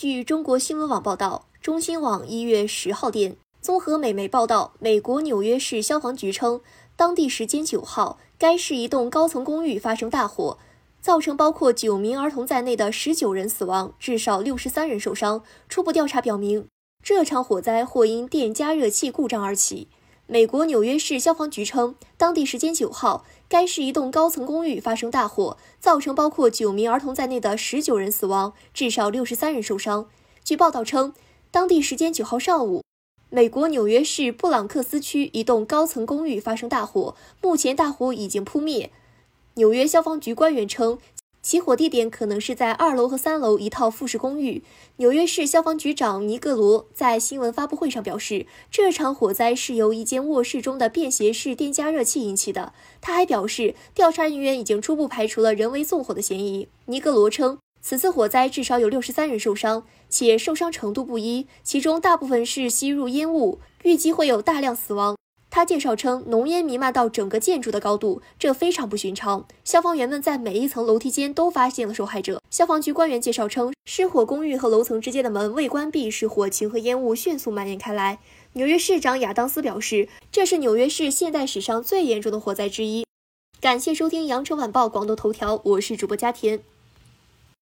[0.00, 6.60] 据中国新闻网报道，中新网一月十号电，综合美媒报道，美国纽约市消防局称，
[6.94, 10.56] 当地时间九号，该市一栋高层公寓发生大火，
[11.00, 15.42] 造成包括九名儿童在内的十九人死亡，至少六十三人受伤。
[15.68, 16.68] 初步调查表明，
[17.02, 19.88] 这场火灾或因电加热器故障而起。
[20.30, 30.06] 美国纽约市消防局称，当地时间九号，该市一栋高层公寓发生大火，造成包括九名儿童在内的十九人死亡，至少六十三人受伤。
[30.44, 31.14] 据报道称，
[31.50, 32.82] 当地时间九号上午，
[33.30, 38.90] 美国纽约市布朗克斯区一栋高层公寓发生大火，目前大火已经扑灭。
[39.54, 40.98] 纽约消防局官员称。
[41.40, 44.62] 起火地点可能是在二楼和三楼一套复式公寓。
[44.96, 52.72] 纽约市消防局长尼格罗在新闻发布会上表示，这场火灾是由一间卧室中的便携式电加热器引起的。
[53.00, 56.68] 他还表示，调查人员已经初步排除了人为纵火的嫌疑。
[56.86, 65.16] 尼格罗称，此次火灾至少有六十三人受伤，且受伤程度不一，其中大部分是吸入烟雾，预计会有大量死亡。
[65.50, 69.46] 他介绍称，浓烟弥漫到整个建筑的高度，这非常不寻常。
[69.64, 72.40] 消防员们在每一层楼梯间都发现了受害者。
[72.50, 78.18] 消防局官员介绍称，失火公寓和楼层之间的门未关闭，使火情和烟雾迅速蔓延开来。
[78.52, 83.04] 纽约市长亚当斯表示，这是纽约市现代史上最严重的火灾之一。
[83.60, 86.60] 感谢收听羊城晚报广东头条，我是主播佳田。